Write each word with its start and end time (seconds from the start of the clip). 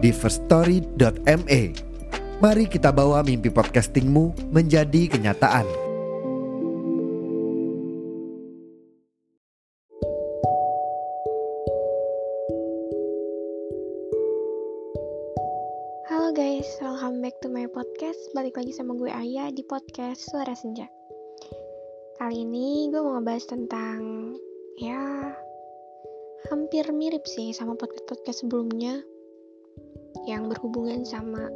di 0.00 0.10
firststory.me. 0.16 1.62
Mari 2.40 2.64
kita 2.72 2.88
bawa 2.88 3.20
mimpi 3.20 3.52
podcastingmu 3.52 4.48
menjadi 4.48 5.12
kenyataan. 5.12 5.68
Halo 16.08 16.32
guys, 16.32 16.64
welcome 16.80 17.20
back 17.20 17.36
to 17.44 17.52
my 17.52 17.68
podcast. 17.68 18.16
Balik 18.32 18.56
lagi 18.56 18.72
sama 18.72 18.96
gue 18.96 19.12
Ayah 19.12 19.52
di 19.52 19.60
podcast 19.68 20.24
Suara 20.32 20.56
Senja. 20.56 20.88
Kali 22.16 22.48
ini 22.48 22.88
gue 22.88 23.04
mau 23.04 23.20
ngebahas 23.20 23.44
tentang 23.52 24.32
ya 24.80 25.28
hampir 26.48 26.88
mirip 26.88 27.28
sih 27.28 27.52
sama 27.52 27.76
podcast-podcast 27.76 28.48
sebelumnya 28.48 29.04
yang 30.28 30.48
berhubungan 30.50 31.04
sama 31.06 31.48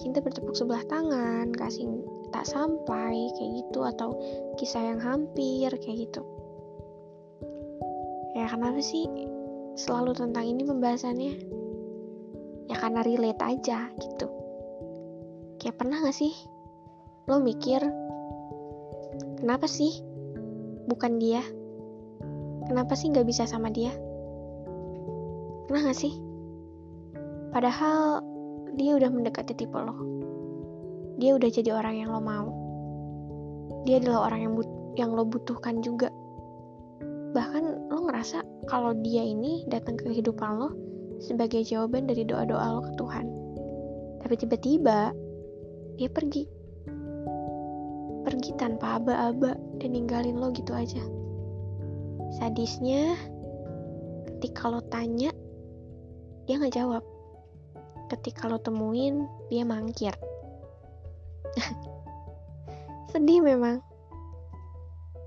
cinta 0.00 0.24
bertepuk 0.24 0.56
sebelah 0.56 0.80
tangan, 0.88 1.52
kasih 1.52 1.84
tak 2.32 2.48
sampai 2.48 3.28
kayak 3.36 3.52
gitu 3.66 3.80
atau 3.84 4.16
kisah 4.56 4.80
yang 4.80 5.00
hampir 5.02 5.68
kayak 5.68 6.08
gitu. 6.08 6.22
Ya 8.32 8.48
kenapa 8.48 8.80
sih 8.80 9.04
selalu 9.76 10.16
tentang 10.16 10.46
ini 10.48 10.62
pembahasannya? 10.64 11.34
Ya 12.70 12.76
karena 12.78 13.04
relate 13.04 13.42
aja 13.42 13.90
gitu. 13.98 14.28
Kayak 15.60 15.76
pernah 15.76 16.00
gak 16.00 16.16
sih 16.16 16.32
lo 17.28 17.38
mikir 17.38 17.84
kenapa 19.42 19.68
sih 19.68 20.00
bukan 20.88 21.20
dia? 21.20 21.44
Kenapa 22.70 22.94
sih 22.94 23.10
gak 23.10 23.26
bisa 23.26 23.44
sama 23.44 23.68
dia? 23.68 23.92
Pernah 25.66 25.90
gak 25.90 25.98
sih? 25.98 26.29
Padahal 27.50 28.22
dia 28.78 28.94
udah 28.94 29.10
mendekati 29.10 29.58
tipe 29.58 29.74
lo. 29.74 29.94
Dia 31.18 31.34
udah 31.34 31.50
jadi 31.50 31.74
orang 31.74 31.94
yang 31.98 32.14
lo 32.14 32.22
mau. 32.22 32.48
Dia 33.84 33.98
adalah 33.98 34.30
orang 34.30 34.40
yang 34.46 34.54
but 34.54 34.70
yang 34.94 35.10
lo 35.18 35.26
butuhkan 35.26 35.82
juga. 35.82 36.14
Bahkan 37.34 37.90
lo 37.90 37.98
ngerasa 38.06 38.42
kalau 38.70 38.94
dia 39.02 39.26
ini 39.26 39.66
datang 39.66 39.98
ke 39.98 40.10
kehidupan 40.10 40.62
lo 40.62 40.70
sebagai 41.18 41.66
jawaban 41.66 42.06
dari 42.06 42.22
doa-doa 42.22 42.66
lo 42.78 42.80
ke 42.86 42.92
Tuhan. 42.94 43.26
Tapi 44.22 44.34
tiba-tiba 44.38 45.10
dia 45.98 46.08
pergi. 46.08 46.46
Pergi 48.20 48.50
tanpa 48.54 49.02
aba-aba 49.02 49.58
dan 49.82 49.90
ninggalin 49.90 50.38
lo 50.38 50.54
gitu 50.54 50.70
aja. 50.70 51.02
Sadisnya, 52.38 53.18
ketika 54.38 54.70
lo 54.70 54.78
tanya, 54.86 55.34
dia 56.46 56.62
nggak 56.62 56.78
jawab 56.78 57.02
ketika 58.10 58.50
lo 58.50 58.58
temuin 58.58 59.30
dia 59.46 59.62
mangkir. 59.62 60.12
Sedih 63.14 63.42
memang. 63.42 63.82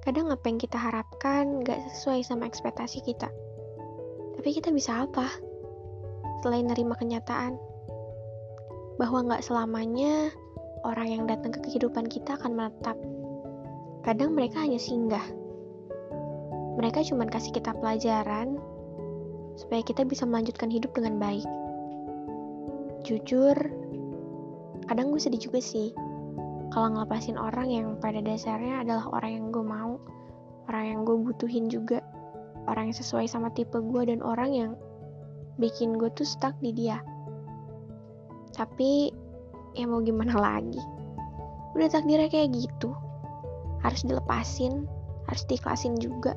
Kadang 0.04 0.28
apa 0.28 0.52
yang 0.52 0.60
kita 0.60 0.76
harapkan 0.76 1.64
gak 1.64 1.80
sesuai 1.96 2.28
sama 2.28 2.44
ekspektasi 2.44 3.00
kita. 3.08 3.32
Tapi 4.36 4.50
kita 4.52 4.76
bisa 4.76 5.08
apa 5.08 5.32
selain 6.44 6.68
nerima 6.68 7.00
kenyataan? 7.00 7.56
Bahwa 9.00 9.24
gak 9.32 9.48
selamanya 9.48 10.36
orang 10.84 11.08
yang 11.08 11.24
datang 11.24 11.56
ke 11.56 11.64
kehidupan 11.72 12.12
kita 12.12 12.36
akan 12.36 12.52
menetap. 12.52 13.00
Kadang 14.04 14.36
mereka 14.36 14.60
hanya 14.60 14.76
singgah. 14.76 15.24
Mereka 16.76 17.08
cuma 17.08 17.24
kasih 17.32 17.56
kita 17.56 17.72
pelajaran 17.72 18.60
supaya 19.56 19.80
kita 19.86 20.04
bisa 20.04 20.28
melanjutkan 20.28 20.68
hidup 20.68 20.92
dengan 20.92 21.16
baik 21.22 21.48
jujur 23.04 23.56
kadang 24.88 25.16
gue 25.16 25.22
sedih 25.22 25.40
juga 25.40 25.60
sih. 25.64 25.96
Kalau 26.74 26.90
ngelepasin 26.90 27.38
orang 27.38 27.70
yang 27.70 27.88
pada 28.02 28.18
dasarnya 28.20 28.82
adalah 28.82 29.06
orang 29.14 29.32
yang 29.38 29.46
gue 29.54 29.64
mau 29.64 30.02
orang 30.68 30.86
yang 30.90 31.00
gue 31.06 31.16
butuhin 31.22 31.70
juga 31.70 32.02
orang 32.66 32.90
yang 32.90 32.98
sesuai 32.98 33.28
sama 33.30 33.52
tipe 33.54 33.76
gue 33.78 34.02
dan 34.08 34.24
orang 34.24 34.50
yang 34.52 34.72
bikin 35.62 35.96
gue 36.02 36.10
tuh 36.18 36.26
stuck 36.26 36.56
di 36.64 36.74
dia. 36.74 36.98
Tapi 38.58 39.14
ya 39.78 39.86
mau 39.86 40.02
gimana 40.02 40.34
lagi? 40.34 40.82
Udah 41.78 41.90
takdirnya 41.94 42.30
kayak 42.30 42.54
gitu. 42.58 42.90
Harus 43.86 44.02
dilepasin 44.08 44.88
harus 45.28 45.44
diikhlasin 45.48 45.98
juga. 45.98 46.36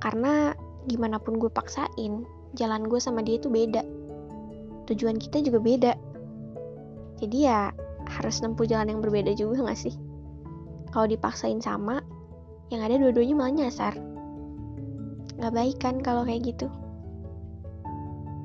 Karena 0.00 0.54
gimana 0.86 1.18
pun 1.18 1.40
gue 1.40 1.50
paksain 1.50 2.22
jalan 2.54 2.82
gue 2.86 3.00
sama 3.02 3.20
dia 3.26 3.42
tuh 3.42 3.50
beda 3.50 3.82
tujuan 4.86 5.18
kita 5.18 5.42
juga 5.42 5.58
beda. 5.58 5.92
Jadi 7.18 7.48
ya 7.48 7.72
harus 8.06 8.38
nempuh 8.40 8.64
jalan 8.68 8.96
yang 8.96 9.00
berbeda 9.02 9.34
juga 9.34 9.66
gak 9.66 9.80
sih? 9.80 9.94
Kalau 10.94 11.10
dipaksain 11.10 11.58
sama, 11.60 12.00
yang 12.70 12.82
ada 12.82 12.96
dua-duanya 12.96 13.34
malah 13.34 13.54
nyasar. 13.54 13.94
Gak 15.36 15.52
baik 15.52 15.76
kan 15.82 16.00
kalau 16.00 16.22
kayak 16.24 16.46
gitu. 16.54 16.70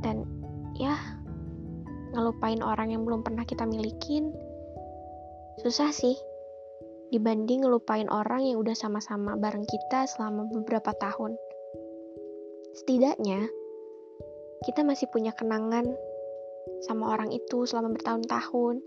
Dan 0.02 0.26
ya, 0.76 0.98
ngelupain 2.12 2.60
orang 2.66 2.92
yang 2.92 3.06
belum 3.06 3.22
pernah 3.22 3.46
kita 3.46 3.64
milikin, 3.64 4.34
susah 5.62 5.94
sih. 5.94 6.18
Dibanding 7.12 7.68
ngelupain 7.68 8.08
orang 8.08 8.48
yang 8.48 8.64
udah 8.64 8.72
sama-sama 8.72 9.36
bareng 9.36 9.68
kita 9.68 10.08
selama 10.08 10.48
beberapa 10.48 10.96
tahun. 10.96 11.36
Setidaknya, 12.72 13.52
kita 14.64 14.82
masih 14.88 15.12
punya 15.12 15.36
kenangan 15.36 15.92
sama 16.86 17.14
orang 17.14 17.30
itu 17.30 17.66
selama 17.70 17.94
bertahun-tahun 17.94 18.82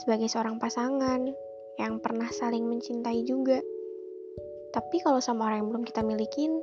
sebagai 0.00 0.28
seorang 0.32 0.56
pasangan 0.56 1.28
yang 1.76 2.00
pernah 2.00 2.28
saling 2.32 2.64
mencintai 2.64 3.24
juga. 3.28 3.60
Tapi 4.72 4.96
kalau 5.04 5.20
sama 5.20 5.52
orang 5.52 5.64
yang 5.64 5.68
belum 5.68 5.84
kita 5.84 6.00
milikin, 6.00 6.56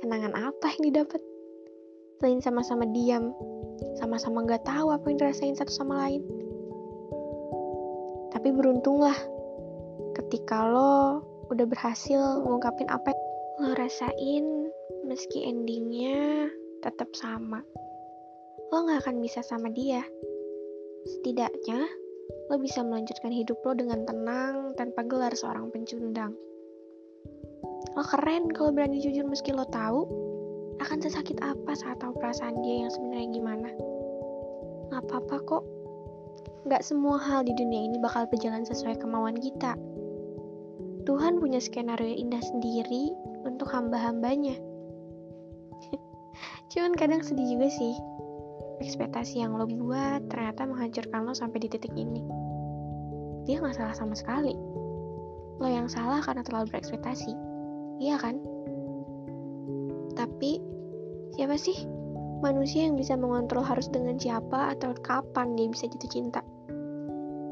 kenangan 0.00 0.32
apa 0.32 0.72
yang 0.76 0.92
didapat? 0.92 1.20
Selain 2.20 2.40
sama-sama 2.40 2.84
diam, 2.88 3.32
sama-sama 4.00 4.44
gak 4.48 4.64
tahu 4.64 4.92
apa 4.92 5.04
yang 5.12 5.16
dirasain 5.20 5.56
satu 5.56 5.72
sama 5.72 6.08
lain. 6.08 6.24
Tapi 8.32 8.48
beruntunglah 8.56 9.16
ketika 10.16 10.64
lo 10.64 11.24
udah 11.52 11.66
berhasil 11.68 12.20
ngungkapin 12.46 12.88
apa 12.88 13.12
yang 13.12 13.22
lo 13.60 13.70
rasain 13.76 14.46
meski 15.04 15.44
endingnya 15.44 16.48
tetap 16.80 17.12
sama 17.12 17.60
lo 18.70 18.86
gak 18.86 19.02
akan 19.02 19.18
bisa 19.18 19.42
sama 19.42 19.66
dia. 19.74 20.06
Setidaknya, 21.02 21.90
lo 22.46 22.54
bisa 22.62 22.86
melanjutkan 22.86 23.34
hidup 23.34 23.58
lo 23.66 23.74
dengan 23.74 24.06
tenang 24.06 24.78
tanpa 24.78 25.02
gelar 25.02 25.34
seorang 25.34 25.74
pencundang. 25.74 26.38
Lo 27.98 28.02
keren 28.06 28.46
kalau 28.54 28.70
berani 28.70 29.02
jujur 29.02 29.26
meski 29.26 29.50
lo 29.50 29.66
tahu 29.66 30.06
akan 30.78 31.02
sesakit 31.02 31.42
apa 31.42 31.74
saat 31.74 31.98
tahu 31.98 32.14
perasaan 32.22 32.62
dia 32.62 32.86
yang 32.86 32.90
sebenarnya 32.94 33.28
gimana. 33.34 33.70
Gak 34.94 35.02
apa-apa 35.02 35.36
kok. 35.50 35.64
Gak 36.70 36.86
semua 36.86 37.18
hal 37.18 37.42
di 37.42 37.52
dunia 37.58 37.90
ini 37.90 37.98
bakal 37.98 38.30
berjalan 38.30 38.62
sesuai 38.62 39.02
kemauan 39.02 39.34
kita. 39.34 39.74
Tuhan 41.10 41.42
punya 41.42 41.58
skenario 41.58 42.14
indah 42.14 42.38
sendiri 42.38 43.10
untuk 43.42 43.66
hamba-hambanya. 43.74 44.54
Cuman 46.70 46.94
kadang 46.94 47.26
sedih 47.26 47.58
juga 47.58 47.66
sih 47.66 47.98
ekspektasi 48.80 49.44
yang 49.44 49.54
lo 49.54 49.68
buat 49.68 50.26
ternyata 50.32 50.64
menghancurkan 50.64 51.28
lo 51.28 51.36
sampai 51.36 51.60
di 51.60 51.68
titik 51.68 51.92
ini. 51.92 52.24
Dia 53.44 53.60
nggak 53.60 53.76
salah 53.76 53.94
sama 53.94 54.16
sekali. 54.16 54.56
Lo 55.60 55.68
yang 55.68 55.86
salah 55.86 56.24
karena 56.24 56.40
terlalu 56.40 56.72
berekspektasi. 56.72 57.32
Iya 58.00 58.16
kan? 58.16 58.40
Tapi, 60.16 60.60
siapa 61.36 61.60
sih 61.60 61.76
manusia 62.40 62.88
yang 62.88 62.96
bisa 62.96 63.16
mengontrol 63.16 63.60
harus 63.60 63.92
dengan 63.92 64.16
siapa 64.16 64.72
atau 64.72 64.96
kapan 65.04 65.56
dia 65.56 65.68
bisa 65.68 65.84
jatuh 65.88 66.10
cinta? 66.10 66.40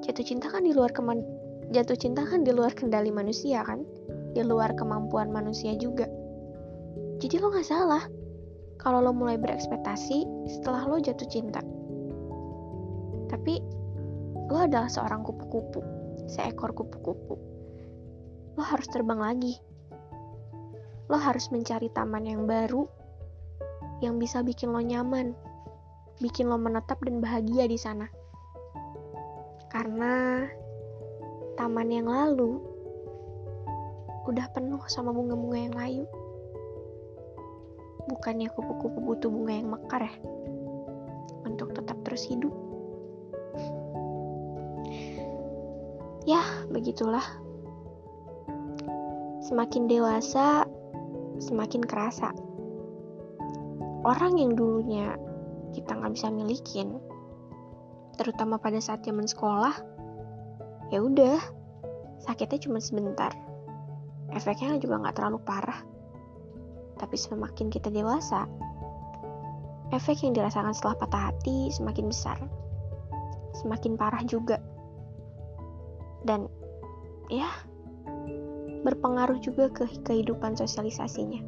Jatuh 0.05 0.25
cinta 0.25 0.49
kan 0.49 0.65
di 0.65 0.73
luar 0.73 0.89
keman 0.97 1.21
jatuh 1.69 1.97
cinta 2.01 2.25
kan 2.25 2.49
di 2.49 2.53
luar 2.57 2.73
kendali 2.73 3.13
manusia 3.13 3.61
kan? 3.61 3.85
Di 4.33 4.41
luar 4.41 4.73
kemampuan 4.73 5.29
manusia 5.29 5.77
juga. 5.77 6.09
Jadi 7.21 7.37
lo 7.41 7.53
nggak 7.53 7.69
salah 7.69 8.18
kalau 8.89 9.05
lo 9.05 9.13
mulai 9.13 9.37
berekspektasi 9.37 10.49
setelah 10.49 10.89
lo 10.89 10.97
jatuh 10.97 11.29
cinta. 11.29 11.61
Tapi 13.29 13.61
lo 14.49 14.65
adalah 14.65 14.89
seorang 14.89 15.29
kupu-kupu, 15.29 15.85
seekor 16.25 16.73
kupu-kupu. 16.73 17.37
Lo 18.57 18.65
harus 18.65 18.89
terbang 18.89 19.21
lagi. 19.21 19.61
Lo 21.13 21.21
harus 21.21 21.53
mencari 21.53 21.93
taman 21.93 22.25
yang 22.25 22.49
baru 22.49 22.89
yang 24.01 24.17
bisa 24.17 24.41
bikin 24.41 24.73
lo 24.73 24.81
nyaman, 24.81 25.37
bikin 26.25 26.49
lo 26.49 26.57
menetap 26.57 26.97
dan 27.05 27.21
bahagia 27.21 27.69
di 27.69 27.77
sana. 27.77 28.09
Karena 29.69 30.49
taman 31.61 31.93
yang 31.93 32.09
lalu 32.09 32.57
udah 34.25 34.49
penuh 34.57 34.81
sama 34.89 35.13
bunga-bunga 35.13 35.59
yang 35.61 35.77
layu. 35.77 36.05
Bukannya 38.09 38.49
kupu-kupu 38.51 38.99
butuh 39.05 39.29
bunga 39.29 39.53
yang 39.53 39.69
mekar 39.69 40.09
ya, 40.09 40.15
untuk 41.45 41.77
tetap 41.77 42.01
terus 42.03 42.25
hidup. 42.25 42.51
Ya, 46.25 46.45
begitulah. 46.73 47.25
Semakin 49.45 49.89
dewasa, 49.89 50.65
semakin 51.41 51.85
kerasa. 51.85 52.33
Orang 54.05 54.37
yang 54.41 54.57
dulunya 54.57 55.17
kita 55.73 55.97
nggak 55.97 56.17
bisa 56.17 56.29
milikin, 56.33 57.01
terutama 58.17 58.57
pada 58.57 58.81
saat 58.81 59.05
zaman 59.05 59.29
sekolah, 59.29 59.77
ya 60.93 61.01
udah, 61.01 61.41
sakitnya 62.25 62.61
cuma 62.61 62.81
sebentar. 62.81 63.33
Efeknya 64.33 64.77
juga 64.77 65.01
nggak 65.01 65.17
terlalu 65.17 65.41
parah. 65.45 65.81
Tapi 66.99 67.15
semakin 67.15 67.71
kita 67.71 67.89
dewasa, 67.95 68.51
efek 69.95 70.27
yang 70.27 70.35
dirasakan 70.35 70.75
setelah 70.75 70.99
patah 70.99 71.23
hati 71.33 71.71
semakin 71.71 72.11
besar, 72.11 72.39
semakin 73.57 73.95
parah 73.95 74.23
juga. 74.27 74.59
Dan 76.27 76.51
ya 77.31 77.49
berpengaruh 78.83 79.39
juga 79.41 79.71
ke 79.71 79.87
kehidupan 80.03 80.59
sosialisasinya. 80.59 81.41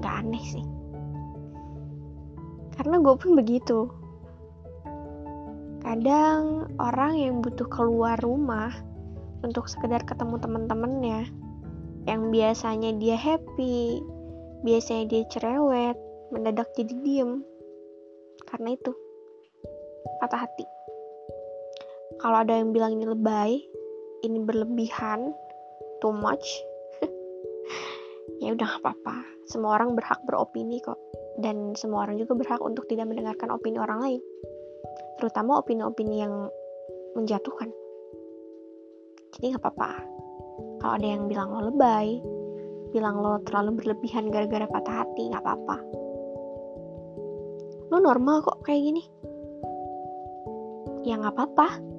Gak 0.00 0.14
aneh 0.24 0.44
sih. 0.46 0.66
Karena 2.78 2.96
gue 3.02 3.14
pun 3.18 3.36
begitu. 3.36 3.90
Kadang 5.84 6.70
orang 6.80 7.12
yang 7.18 7.34
butuh 7.44 7.68
keluar 7.68 8.16
rumah 8.22 8.72
untuk 9.40 9.68
sekedar 9.68 10.04
ketemu 10.04 10.36
teman-temannya 10.40 11.28
yang 12.10 12.34
biasanya 12.34 12.90
dia 12.98 13.14
happy 13.14 14.02
biasanya 14.66 15.06
dia 15.06 15.22
cerewet 15.30 15.94
mendadak 16.34 16.66
jadi 16.74 16.94
diem. 17.06 17.46
Karena 18.50 18.74
itu 18.74 18.90
patah 20.18 20.42
hati. 20.42 20.66
Kalau 22.18 22.42
ada 22.42 22.58
yang 22.58 22.74
bilang 22.74 22.98
ini 22.98 23.06
lebay 23.06 23.62
ini 24.26 24.42
berlebihan 24.42 25.32
too 26.04 26.12
much 26.12 26.44
ya 28.42 28.52
udah 28.58 28.66
gak 28.66 28.82
apa-apa. 28.82 29.16
Semua 29.46 29.78
orang 29.78 29.94
berhak 29.94 30.18
beropini 30.26 30.82
kok. 30.82 30.98
Dan 31.40 31.72
semua 31.78 32.04
orang 32.04 32.18
juga 32.18 32.36
berhak 32.36 32.60
untuk 32.60 32.90
tidak 32.90 33.06
mendengarkan 33.06 33.54
opini 33.54 33.78
orang 33.78 34.02
lain. 34.02 34.22
Terutama 35.22 35.62
opini-opini 35.62 36.20
yang 36.20 36.50
menjatuhkan. 37.14 37.70
Jadi 39.38 39.54
gak 39.56 39.62
apa-apa 39.62 40.19
kalau 40.80 40.96
ada 40.98 41.06
yang 41.06 41.28
bilang 41.28 41.52
lo 41.52 41.70
lebay 41.70 42.18
bilang 42.90 43.22
lo 43.22 43.38
terlalu 43.46 43.78
berlebihan 43.78 44.32
gara-gara 44.34 44.66
patah 44.66 45.06
hati 45.06 45.30
gak 45.30 45.44
apa-apa 45.46 45.76
lo 47.94 47.96
normal 48.02 48.42
kok 48.42 48.58
kayak 48.66 48.82
gini 48.82 49.02
ya 51.06 51.20
gak 51.20 51.36
apa-apa 51.38 51.90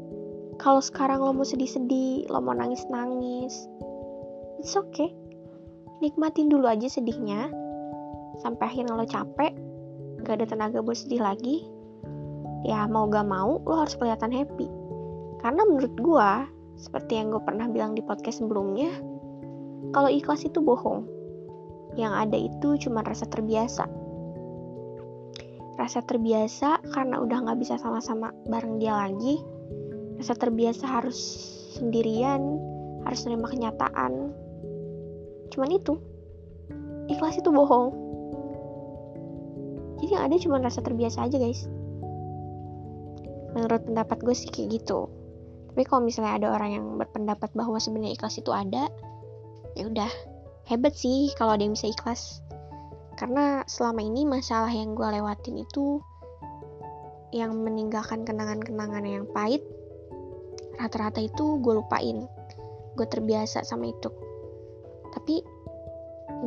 kalau 0.61 0.77
sekarang 0.77 1.25
lo 1.25 1.33
mau 1.33 1.41
sedih-sedih, 1.41 2.29
lo 2.29 2.37
mau 2.37 2.53
nangis-nangis, 2.53 3.65
it's 4.61 4.77
okay. 4.77 5.09
Nikmatin 6.05 6.53
dulu 6.53 6.69
aja 6.69 6.85
sedihnya, 6.85 7.49
sampai 8.45 8.69
akhirnya 8.69 8.93
lo 8.93 9.01
capek, 9.09 9.57
gak 10.21 10.37
ada 10.37 10.45
tenaga 10.45 10.85
buat 10.85 11.01
sedih 11.01 11.25
lagi. 11.25 11.65
Ya 12.61 12.85
mau 12.85 13.09
gak 13.09 13.25
mau, 13.25 13.57
lo 13.65 13.73
harus 13.73 13.97
kelihatan 13.97 14.29
happy. 14.29 14.69
Karena 15.41 15.65
menurut 15.65 15.97
gue, 15.97 16.31
seperti 16.81 17.21
yang 17.21 17.29
gue 17.29 17.41
pernah 17.45 17.69
bilang 17.69 17.93
di 17.93 18.01
podcast 18.01 18.41
sebelumnya, 18.41 18.89
kalau 19.93 20.09
ikhlas 20.09 20.41
itu 20.41 20.57
bohong. 20.57 21.05
Yang 21.93 22.13
ada 22.17 22.37
itu 22.41 22.69
cuma 22.87 23.05
rasa 23.05 23.29
terbiasa. 23.29 23.85
Rasa 25.77 25.99
terbiasa 26.01 26.81
karena 26.89 27.21
udah 27.21 27.37
gak 27.45 27.59
bisa 27.61 27.77
sama-sama 27.77 28.33
bareng 28.49 28.81
dia 28.81 28.97
lagi, 28.97 29.37
rasa 30.17 30.33
terbiasa 30.33 30.89
harus 30.89 31.17
sendirian 31.77 32.57
harus 33.05 33.21
menerima 33.29 33.47
kenyataan. 33.53 34.33
Cuman 35.53 35.69
itu 35.69 36.01
ikhlas 37.13 37.37
itu 37.37 37.49
bohong. 37.53 37.93
Jadi 40.01 40.17
yang 40.17 40.25
ada 40.25 40.35
cuma 40.41 40.57
rasa 40.57 40.81
terbiasa 40.81 41.29
aja 41.29 41.37
guys. 41.37 41.69
Menurut 43.53 43.85
pendapat 43.85 44.17
gue 44.25 44.33
sih 44.33 44.49
kayak 44.49 44.81
gitu 44.81 45.20
tapi 45.71 45.87
kalau 45.87 46.03
misalnya 46.03 46.35
ada 46.35 46.47
orang 46.51 46.71
yang 46.75 46.85
berpendapat 46.99 47.47
bahwa 47.55 47.79
sebenarnya 47.79 48.19
ikhlas 48.19 48.35
itu 48.35 48.51
ada 48.51 48.91
ya 49.79 49.87
udah. 49.87 50.11
Hebat 50.67 50.99
sih 50.99 51.31
kalau 51.39 51.55
ada 51.55 51.63
yang 51.63 51.79
bisa 51.79 51.87
ikhlas. 51.87 52.43
Karena 53.15 53.63
selama 53.71 54.03
ini 54.03 54.27
masalah 54.27 54.67
yang 54.67 54.99
gue 54.99 55.07
lewatin 55.07 55.63
itu 55.63 56.03
yang 57.31 57.55
meninggalkan 57.55 58.27
kenangan-kenangan 58.27 59.07
yang 59.07 59.23
pahit 59.31 59.63
rata-rata 60.75 61.23
itu 61.23 61.59
gue 61.63 61.73
lupain. 61.79 62.27
Gue 62.99 63.07
terbiasa 63.07 63.63
sama 63.63 63.95
itu. 63.95 64.11
Tapi 65.15 65.39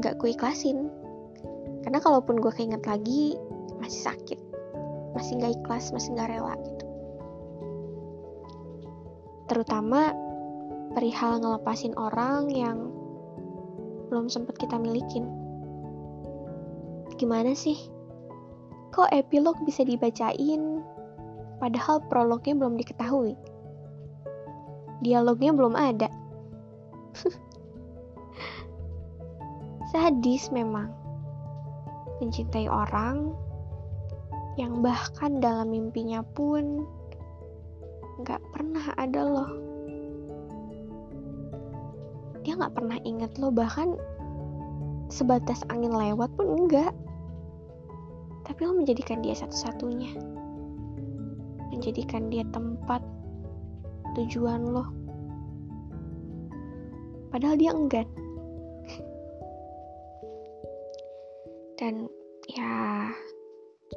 nggak 0.05 0.20
gue 0.20 0.37
ikhlasin. 0.37 0.93
Karena 1.81 1.97
kalaupun 1.97 2.44
gue 2.44 2.53
keinget 2.53 2.85
lagi 2.85 3.41
masih 3.81 4.05
sakit. 4.05 4.41
Masih 5.17 5.41
nggak 5.41 5.65
ikhlas 5.65 5.97
masih 5.97 6.12
nggak 6.12 6.29
rela. 6.29 6.61
gitu 6.61 6.74
terutama 9.50 10.14
perihal 10.94 11.43
ngelepasin 11.43 11.93
orang 11.99 12.49
yang 12.49 12.91
belum 14.08 14.31
sempat 14.31 14.56
kita 14.56 14.79
milikin 14.79 15.26
gimana 17.19 17.55
sih 17.55 17.76
kok 18.94 19.11
epilog 19.11 19.58
bisa 19.67 19.82
dibacain 19.82 20.82
padahal 21.58 22.03
prolognya 22.06 22.55
belum 22.55 22.79
diketahui 22.79 23.34
dialognya 25.05 25.53
belum 25.53 25.77
ada. 25.77 26.08
Sadis 29.93 30.48
memang. 30.48 30.89
Mencintai 32.24 32.65
orang 32.72 33.36
yang 34.56 34.81
bahkan 34.81 35.44
dalam 35.44 35.74
mimpinya 35.74 36.24
pun 36.24 36.89
gak 38.22 38.41
pernah 38.55 38.94
ada 38.96 39.27
Dia 42.55 42.70
gak 42.70 42.79
pernah 42.79 43.03
inget 43.03 43.34
lo 43.43 43.51
bahkan 43.51 43.99
sebatas 45.11 45.67
angin 45.75 45.91
lewat 45.91 46.31
pun 46.39 46.55
enggak. 46.55 46.94
Tapi 48.46 48.61
lo 48.63 48.79
menjadikan 48.79 49.27
dia 49.27 49.34
satu-satunya. 49.34 50.15
Menjadikan 51.75 52.31
dia 52.31 52.46
tempat 52.55 53.03
tujuan 54.15 54.70
lo. 54.70 54.87
Padahal 57.34 57.58
dia 57.58 57.75
enggan. 57.75 58.06
Dan 61.75 62.06
ya 62.55 63.11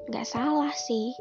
nggak 0.09 0.25
salah 0.25 0.73
sih. 0.73 1.13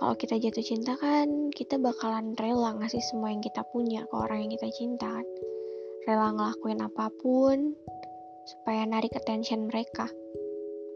Kalau 0.00 0.16
kita 0.16 0.40
jatuh 0.40 0.64
cinta 0.64 0.96
kan 0.96 1.52
kita 1.52 1.76
bakalan 1.76 2.32
rela 2.40 2.80
ngasih 2.80 3.04
semua 3.12 3.28
yang 3.28 3.44
kita 3.44 3.60
punya 3.76 4.08
ke 4.08 4.14
orang 4.16 4.48
yang 4.48 4.56
kita 4.56 4.72
cinta 4.72 5.20
kan. 5.20 5.28
Rela 6.04 6.36
ngelakuin 6.36 6.84
apa 6.84 7.08
pun 7.16 7.72
supaya 8.44 8.84
narik 8.84 9.16
attention 9.16 9.72
mereka. 9.72 10.04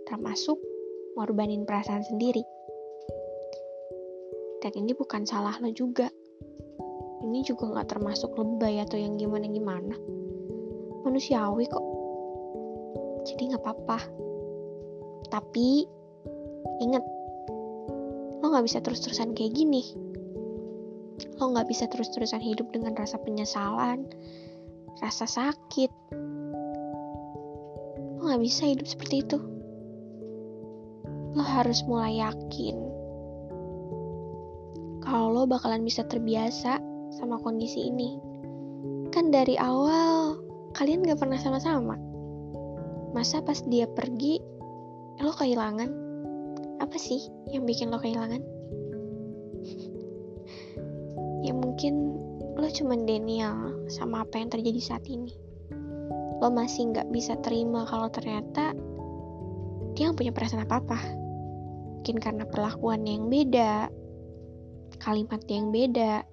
Termasuk 0.05 0.61
ngorbanin 1.17 1.65
perasaan 1.65 2.05
sendiri. 2.05 2.45
Dan 4.61 4.73
ini 4.77 4.93
bukan 4.93 5.25
salah 5.25 5.57
lo 5.65 5.73
juga. 5.73 6.13
Ini 7.25 7.41
juga 7.41 7.73
nggak 7.73 7.89
termasuk 7.89 8.37
lebay 8.37 8.85
atau 8.85 9.01
yang 9.01 9.17
gimana-gimana. 9.17 9.97
Manusiawi 11.09 11.65
kok. 11.65 11.87
Jadi 13.33 13.49
nggak 13.49 13.65
apa-apa. 13.65 13.99
Tapi 15.33 15.89
inget 16.85 17.05
lo 18.45 18.53
nggak 18.53 18.69
bisa 18.69 18.85
terus-terusan 18.85 19.33
kayak 19.33 19.57
gini. 19.57 19.89
Lo 21.41 21.49
nggak 21.49 21.65
bisa 21.65 21.89
terus-terusan 21.89 22.45
hidup 22.45 22.69
dengan 22.77 22.93
rasa 22.93 23.17
penyesalan 23.25 24.05
rasa 24.99 25.27
sakit 25.27 25.93
lo 28.19 28.21
nggak 28.27 28.43
bisa 28.43 28.67
hidup 28.67 28.87
seperti 28.87 29.23
itu 29.23 29.39
lo 31.33 31.45
harus 31.45 31.85
mulai 31.87 32.19
yakin 32.19 32.89
kalau 35.09 35.33
lo 35.33 35.43
bakalan 35.49 35.89
bisa 35.89 36.05
terbiasa 36.05 36.85
sama 37.17 37.41
kondisi 37.41 37.89
ini. 37.89 38.21
Kan 39.09 39.33
dari 39.33 39.57
awal 39.57 40.37
kalian 40.77 41.01
gak 41.01 41.17
pernah 41.25 41.41
sama-sama. 41.41 41.97
Masa 43.17 43.41
pas 43.41 43.65
dia 43.73 43.89
pergi, 43.89 44.37
lo 45.25 45.33
kehilangan? 45.33 45.89
Apa 46.85 46.97
sih 47.01 47.25
yang 47.49 47.65
bikin 47.65 47.89
lo 47.89 47.97
kehilangan? 47.97 48.45
ya 51.49 51.57
mungkin 51.57 52.21
lo 52.59 52.67
cuma 52.75 52.99
denial 52.99 53.87
sama 53.87 54.27
apa 54.27 54.43
yang 54.43 54.51
terjadi 54.51 54.81
saat 54.83 55.07
ini. 55.07 55.31
Lo 56.43 56.51
masih 56.51 56.91
gak 56.91 57.07
bisa 57.15 57.39
terima 57.39 57.87
kalau 57.87 58.11
ternyata 58.11 58.75
dia 59.95 60.11
gak 60.11 60.19
punya 60.19 60.35
perasaan 60.35 60.67
apa-apa. 60.67 60.99
Mungkin 62.03 62.19
karena 62.19 62.45
perlakuan 62.51 63.07
yang 63.07 63.31
beda, 63.31 63.87
kalimat 64.99 65.43
yang 65.47 65.71
beda, 65.71 66.27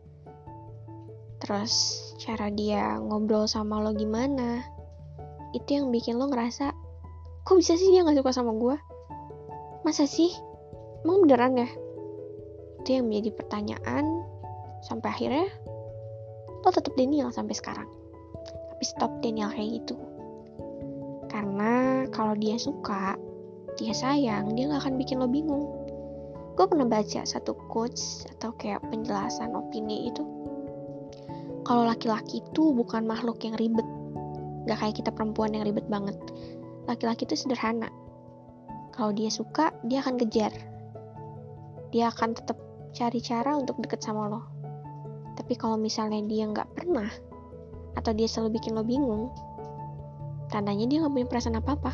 terus 1.42 2.02
cara 2.18 2.50
dia 2.50 2.98
ngobrol 2.98 3.46
sama 3.46 3.82
lo 3.82 3.94
gimana, 3.94 4.66
itu 5.54 5.78
yang 5.78 5.94
bikin 5.94 6.18
lo 6.18 6.26
ngerasa, 6.30 6.74
kok 7.46 7.58
bisa 7.58 7.78
sih 7.78 7.94
dia 7.94 8.02
gak 8.02 8.18
suka 8.18 8.34
sama 8.34 8.54
gue? 8.58 8.78
Masa 9.86 10.10
sih? 10.10 10.34
Emang 11.06 11.22
beneran 11.26 11.62
ya? 11.62 11.70
Itu 12.82 12.98
yang 12.98 13.10
menjadi 13.10 13.30
pertanyaan, 13.38 14.26
sampai 14.86 15.10
akhirnya 15.14 15.50
lo 16.66 16.74
tetap 16.74 16.98
denial 16.98 17.30
sampai 17.30 17.54
sekarang. 17.54 17.86
Tapi 18.74 18.84
stop 18.84 19.22
denial 19.22 19.54
kayak 19.54 19.86
gitu. 19.86 19.96
Karena 21.30 22.04
kalau 22.10 22.34
dia 22.34 22.58
suka, 22.58 23.14
dia 23.78 23.94
sayang, 23.94 24.58
dia 24.58 24.74
gak 24.74 24.82
akan 24.82 24.98
bikin 24.98 25.22
lo 25.22 25.30
bingung. 25.30 25.70
Gue 26.58 26.66
pernah 26.66 26.90
baca 26.90 27.22
satu 27.22 27.54
quotes 27.70 28.26
atau 28.36 28.50
kayak 28.58 28.82
penjelasan 28.90 29.54
opini 29.54 30.10
itu. 30.10 30.26
Kalau 31.66 31.86
laki-laki 31.86 32.42
itu 32.42 32.74
bukan 32.74 33.06
makhluk 33.06 33.38
yang 33.46 33.54
ribet. 33.62 33.86
Gak 34.66 34.82
kayak 34.82 34.96
kita 34.98 35.14
perempuan 35.14 35.54
yang 35.54 35.70
ribet 35.70 35.86
banget. 35.86 36.18
Laki-laki 36.90 37.30
itu 37.30 37.38
sederhana. 37.38 37.94
Kalau 38.96 39.14
dia 39.14 39.30
suka 39.30 39.70
dia 39.86 40.02
akan 40.02 40.18
kejar. 40.18 40.54
Dia 41.94 42.10
akan 42.10 42.34
tetap 42.34 42.58
cari 42.96 43.20
cara 43.20 43.60
untuk 43.60 43.78
deket 43.84 44.00
sama 44.00 44.32
lo 44.32 44.55
tapi 45.36 45.54
kalau 45.60 45.76
misalnya 45.76 46.24
dia 46.26 46.48
nggak 46.48 46.72
pernah 46.76 47.12
atau 47.96 48.12
dia 48.12 48.28
selalu 48.28 48.60
bikin 48.60 48.76
lo 48.76 48.84
bingung 48.84 49.32
tandanya 50.50 50.86
dia 50.88 51.04
nggak 51.04 51.14
punya 51.14 51.28
perasaan 51.28 51.60
apa-apa. 51.60 51.92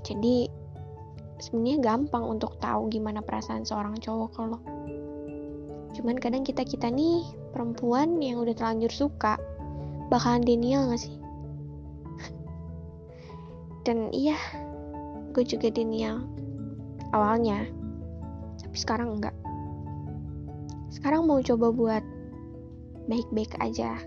Jadi 0.00 0.48
sebenarnya 1.40 1.78
gampang 1.80 2.24
untuk 2.24 2.56
tahu 2.60 2.88
gimana 2.88 3.20
perasaan 3.20 3.68
seorang 3.68 4.00
cowok 4.00 4.30
kalau. 4.32 4.60
Cuman 5.92 6.16
kadang 6.16 6.46
kita 6.46 6.62
kita 6.64 6.88
nih 6.88 7.26
perempuan 7.50 8.22
yang 8.22 8.40
udah 8.40 8.54
terlanjur 8.54 8.92
suka 8.92 9.36
bakalan 10.08 10.40
denial 10.46 10.88
gak 10.88 11.02
sih? 11.02 11.16
Dan 13.86 14.08
iya 14.14 14.38
gue 15.36 15.44
juga 15.44 15.68
denial. 15.68 16.24
Awalnya 17.10 17.66
tapi 18.62 18.76
sekarang 18.78 19.18
enggak 19.18 19.34
sekarang 20.90 21.26
mau 21.26 21.38
coba 21.42 21.70
buat 21.70 22.04
baik-baik 23.06 23.54
aja 23.62 23.98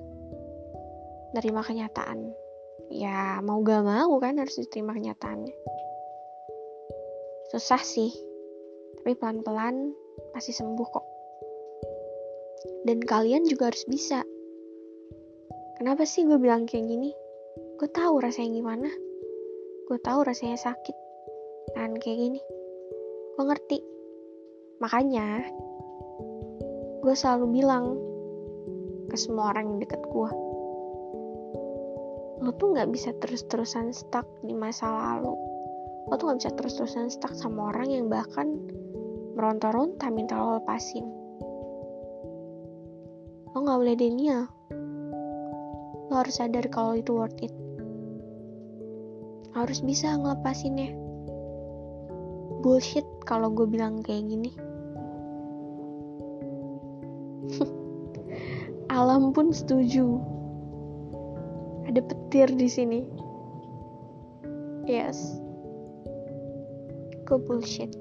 nerima 1.33 1.63
kenyataan 1.65 2.31
ya 2.93 3.41
mau 3.41 3.63
gak 3.65 3.83
mau 3.83 4.19
kan 4.21 4.37
harus 4.37 4.59
diterima 4.59 4.93
kenyataannya 4.93 5.55
Susah 7.53 7.85
sih, 7.85 8.09
tapi 8.97 9.13
pelan-pelan 9.13 9.93
pasti 10.33 10.49
sembuh 10.49 10.87
kok. 10.89 11.05
Dan 12.89 12.97
kalian 12.97 13.45
juga 13.45 13.69
harus 13.69 13.85
bisa. 13.85 14.25
Kenapa 15.77 16.01
sih 16.01 16.25
gue 16.25 16.41
bilang 16.41 16.65
kayak 16.65 16.89
gini? 16.89 17.13
Gue 17.77 17.85
tahu 17.93 18.25
rasanya 18.25 18.57
gimana. 18.57 18.89
Gue 19.85 20.01
tahu 20.01 20.25
rasanya 20.25 20.57
sakit. 20.57 20.97
Dan 21.77 21.93
kayak 22.01 22.25
gini. 22.25 22.41
Gue 23.37 23.45
ngerti. 23.45 23.79
Makanya, 24.81 25.45
gue 27.03 27.11
selalu 27.11 27.59
bilang 27.59 27.99
ke 29.11 29.19
semua 29.19 29.51
orang 29.51 29.75
yang 29.75 29.79
deket 29.83 29.99
gue. 30.07 30.31
Lo 32.39 32.55
tuh 32.55 32.71
gak 32.71 32.87
bisa 32.95 33.11
terus-terusan 33.19 33.91
stuck 33.91 34.23
di 34.39 34.55
masa 34.55 34.87
lalu. 34.87 35.35
Lo 36.07 36.15
tuh 36.15 36.31
gak 36.31 36.39
bisa 36.39 36.51
terus-terusan 36.55 37.11
stuck 37.11 37.35
sama 37.35 37.75
orang 37.75 37.91
yang 37.91 38.05
bahkan 38.07 38.55
meronta-ronta 39.35 40.07
minta 40.15 40.39
lo 40.39 40.63
lepasin. 40.63 41.03
Lo 43.51 43.57
gak 43.59 43.79
boleh 43.83 43.99
denial. 43.99 44.47
Lo 46.07 46.23
harus 46.23 46.39
sadar 46.39 46.71
kalau 46.71 46.95
itu 46.95 47.11
worth 47.11 47.43
it. 47.43 47.51
Harus 49.51 49.83
bisa 49.83 50.15
ngelepasinnya. 50.15 50.95
Bullshit 52.63 53.03
kalau 53.27 53.51
gue 53.51 53.67
bilang 53.67 53.99
kayak 53.99 54.23
gini 54.23 54.72
alam 58.97 59.33
pun 59.33 59.49
setuju. 59.51 60.21
Ada 61.89 61.99
petir 62.03 62.47
di 62.53 62.67
sini. 62.69 62.99
Yes. 64.87 65.39
Ke 67.27 67.39
bullshit. 67.39 67.91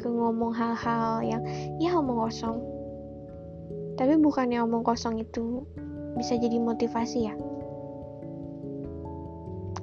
Ke 0.00 0.08
ngomong 0.08 0.56
hal-hal 0.56 1.20
yang 1.22 1.42
ya 1.78 1.94
omong 1.98 2.30
kosong. 2.30 2.58
Tapi 4.00 4.16
bukannya 4.16 4.64
omong 4.64 4.82
kosong 4.82 5.20
itu 5.20 5.66
bisa 6.16 6.34
jadi 6.40 6.56
motivasi 6.56 7.18
ya? 7.28 7.34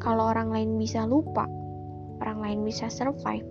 Kalau 0.01 0.31
orang 0.31 0.49
lain 0.49 0.79
bisa 0.79 1.05
lupa 1.05 1.45
orang 2.21 2.41
lain 2.41 2.59
bisa 2.65 2.89
survive. 2.89 3.45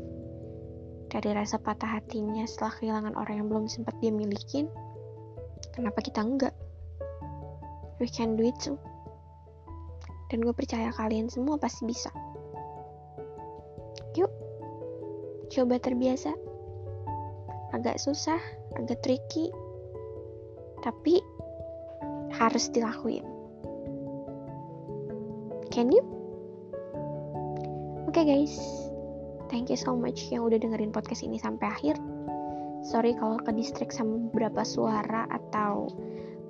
Dari 1.06 1.30
rasa 1.32 1.56
patah 1.62 2.02
hatinya 2.02 2.42
setelah 2.44 2.72
kehilangan 2.76 3.14
orang 3.14 3.34
yang 3.40 3.48
belum 3.48 3.66
sempat 3.70 3.94
dia 4.02 4.10
milikin 4.10 4.66
kenapa 5.76 6.00
kita 6.00 6.24
enggak 6.24 6.56
we 8.00 8.08
can 8.08 8.34
do 8.34 8.48
it 8.48 8.56
too 8.58 8.80
dan 10.32 10.42
gue 10.42 10.56
percaya 10.56 10.90
kalian 10.96 11.30
semua 11.30 11.60
pasti 11.60 11.86
bisa 11.86 12.10
yuk 14.16 14.32
coba 15.50 15.78
terbiasa. 15.78 16.34
Agak 17.74 17.98
susah, 18.00 18.38
agak 18.78 19.02
tricky, 19.02 19.50
tapi 20.82 21.20
harus 22.36 22.70
dilakuin. 22.70 23.24
Can 25.70 25.92
you? 25.92 26.02
Oke 28.06 28.24
okay 28.24 28.24
guys, 28.24 28.56
thank 29.52 29.68
you 29.68 29.76
so 29.76 29.92
much 29.92 30.32
yang 30.32 30.46
udah 30.46 30.56
dengerin 30.56 30.94
podcast 30.94 31.20
ini 31.20 31.36
sampai 31.36 31.68
akhir. 31.68 31.96
Sorry 32.86 33.18
kalau 33.18 33.42
ke 33.42 33.50
distrik 33.50 33.90
sama 33.90 34.30
beberapa 34.30 34.62
suara 34.62 35.26
atau 35.26 35.90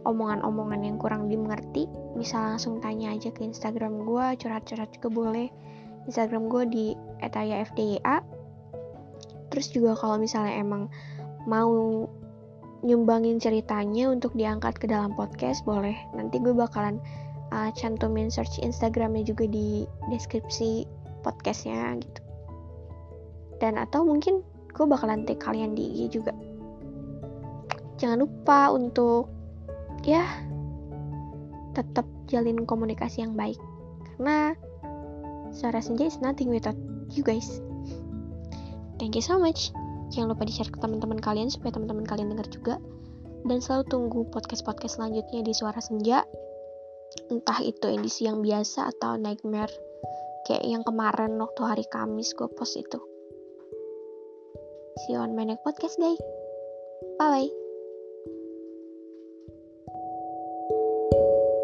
omongan-omongan 0.04 0.84
yang 0.84 0.96
kurang 1.00 1.32
dimengerti. 1.32 1.88
Bisa 2.12 2.36
langsung 2.36 2.78
tanya 2.84 3.16
aja 3.16 3.32
ke 3.32 3.40
Instagram 3.40 4.04
gue, 4.04 4.26
curhat-curhat 4.36 4.92
juga 5.00 5.08
boleh. 5.08 5.48
Instagram 6.06 6.46
gue 6.46 6.64
di 6.68 6.86
etayafdya 7.24 8.36
terus 9.50 9.72
juga 9.72 9.96
kalau 9.96 10.20
misalnya 10.20 10.58
emang 10.58 10.92
mau 11.46 12.04
nyumbangin 12.84 13.40
ceritanya 13.40 14.10
untuk 14.12 14.34
diangkat 14.36 14.76
ke 14.76 14.86
dalam 14.86 15.14
podcast 15.16 15.64
boleh 15.64 15.96
nanti 16.14 16.38
gue 16.38 16.52
bakalan 16.52 17.00
uh, 17.54 17.70
cantumin 17.74 18.28
search 18.30 18.60
Instagramnya 18.62 19.26
juga 19.26 19.48
di 19.48 19.88
deskripsi 20.12 20.86
podcastnya 21.24 21.98
gitu 21.98 22.20
dan 23.58 23.80
atau 23.80 24.04
mungkin 24.04 24.44
gue 24.76 24.84
bakalan 24.84 25.24
tag 25.24 25.40
kalian 25.40 25.72
di 25.72 26.04
IG 26.04 26.20
juga 26.20 26.36
jangan 27.96 28.20
lupa 28.28 28.68
untuk 28.76 29.32
ya 30.04 30.22
tetap 31.72 32.04
jalin 32.28 32.68
komunikasi 32.68 33.24
yang 33.24 33.32
baik 33.32 33.56
karena 34.16 34.52
suara 35.56 35.80
senja 35.80 36.04
is 36.04 36.20
nothing 36.20 36.52
without 36.52 36.76
you 37.16 37.24
guys 37.24 37.64
Thank 38.96 39.12
you 39.12 39.24
so 39.24 39.36
much. 39.36 39.76
Jangan 40.08 40.32
lupa 40.32 40.48
di-share 40.48 40.72
ke 40.72 40.80
teman-teman 40.80 41.20
kalian 41.20 41.52
supaya 41.52 41.76
teman-teman 41.76 42.08
kalian 42.08 42.32
dengar 42.32 42.48
juga. 42.48 42.80
Dan 43.44 43.60
selalu 43.60 43.84
tunggu 43.92 44.20
podcast-podcast 44.32 44.96
selanjutnya 44.96 45.44
di 45.44 45.52
Suara 45.52 45.78
Senja. 45.84 46.24
Entah 47.28 47.60
itu 47.60 47.92
edisi 47.92 48.24
yang 48.24 48.40
biasa 48.40 48.88
atau 48.96 49.20
nightmare 49.20 49.70
kayak 50.48 50.64
yang 50.64 50.82
kemarin 50.82 51.36
waktu 51.36 51.60
hari 51.62 51.84
Kamis 51.92 52.32
gue 52.32 52.48
post 52.48 52.80
itu. 52.80 52.98
See 54.98 55.12
you 55.12 55.18
on 55.18 55.36
my 55.36 55.44
next 55.44 55.62
podcast, 55.64 56.00
guys. 56.00 56.18
Bye-bye. 57.18 57.65